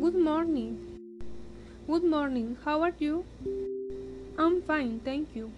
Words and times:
morning. 0.00 0.78
Good 1.86 2.04
morning. 2.04 2.56
How 2.64 2.80
are 2.82 2.94
you? 2.98 3.24
I'm 4.38 4.62
fine, 4.62 5.00
thank 5.04 5.34
you. 5.34 5.52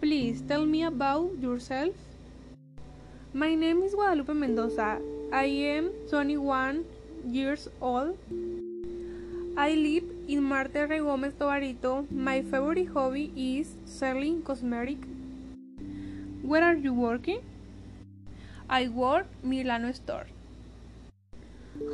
Please 0.00 0.40
tell 0.48 0.64
me 0.64 0.82
about 0.84 1.38
yourself. 1.38 1.94
My 3.34 3.54
name 3.54 3.82
is 3.82 3.94
Guadalupe 3.94 4.32
Mendoza. 4.32 4.98
I 5.30 5.44
am 5.44 5.90
21 6.08 6.84
years 7.26 7.68
old. 7.82 8.16
I 9.58 9.74
live 9.74 10.04
in 10.26 10.42
Marte 10.42 10.76
R. 10.76 10.88
Gómez 10.88 11.32
Tobarito. 11.34 12.10
My 12.10 12.40
favorite 12.40 12.88
hobby 12.94 13.30
is 13.36 13.74
selling 13.84 14.42
cosmetic. 14.42 14.98
Where 16.42 16.64
are 16.64 16.76
you 16.76 16.94
working? 16.94 17.42
I 18.70 18.88
work 18.88 19.26
Milano 19.42 19.92
store. 19.92 20.26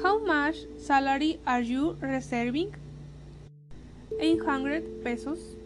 How 0.02 0.18
much 0.24 0.66
salary 0.76 1.40
are 1.46 1.60
you 1.60 1.96
receiving? 2.00 2.74
800 4.20 5.02
pesos. 5.02 5.56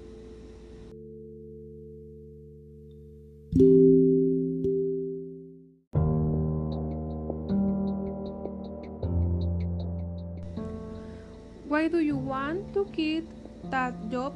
Why 11.69 11.89
do 11.89 12.01
you 12.01 12.17
want 12.17 12.73
to 12.75 12.84
quit 12.84 13.25
that 13.70 13.95
job? 14.11 14.34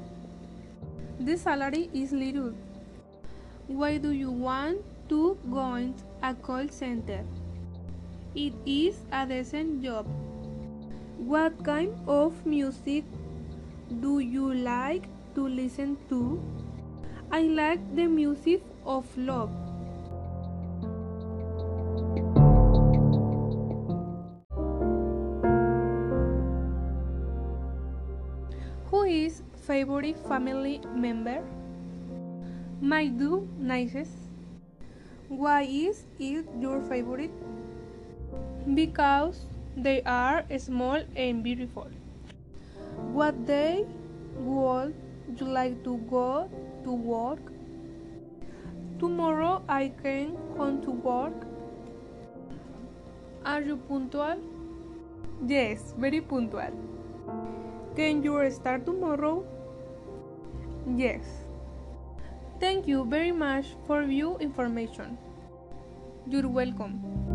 The 1.20 1.36
salary 1.36 1.88
is 1.94 2.12
little. 2.12 2.52
Why 3.66 3.98
do 3.98 4.10
you 4.10 4.30
want 4.30 4.84
to 5.08 5.36
go 5.50 5.74
in 5.74 5.94
a 6.22 6.34
call 6.34 6.68
center? 6.68 7.24
It 8.36 8.52
is 8.66 8.96
a 9.10 9.24
decent 9.24 9.82
job. 9.82 10.06
What 11.16 11.64
kind 11.64 11.94
of 12.06 12.44
music 12.44 13.04
do 14.02 14.18
you 14.18 14.52
like 14.52 15.08
to 15.34 15.48
listen 15.48 15.96
to? 16.10 16.38
I 17.32 17.40
like 17.40 17.80
the 17.96 18.06
music 18.06 18.60
of 18.84 19.06
love. 19.16 19.48
Who 28.90 29.04
is 29.04 29.40
favorite 29.66 30.18
family 30.28 30.82
member? 30.94 31.42
My 32.82 33.08
two 33.08 33.48
nieces. 33.58 34.10
Why 35.28 35.62
is 35.62 36.04
it 36.18 36.44
your 36.60 36.82
favorite? 36.82 37.32
Because 38.74 39.40
they 39.76 40.02
are 40.02 40.44
small 40.58 41.02
and 41.14 41.42
beautiful. 41.42 41.88
What 43.12 43.46
day 43.46 43.84
would 44.36 44.94
you 45.38 45.46
like 45.46 45.82
to 45.84 45.98
go 46.10 46.50
to 46.84 46.92
work? 46.92 47.38
Tomorrow 48.98 49.62
I 49.68 49.92
can 50.02 50.36
come 50.56 50.80
to 50.82 50.90
work. 50.90 51.46
Are 53.44 53.60
you 53.62 53.76
punctual? 53.76 54.38
Yes, 55.46 55.94
very 55.98 56.20
punctual. 56.20 56.72
Can 57.94 58.22
you 58.22 58.50
start 58.50 58.86
tomorrow? 58.86 59.44
Yes. 60.96 61.24
Thank 62.58 62.88
you 62.88 63.04
very 63.04 63.32
much 63.32 63.66
for 63.86 64.02
your 64.02 64.40
information. 64.40 65.18
You're 66.26 66.48
welcome. 66.48 67.25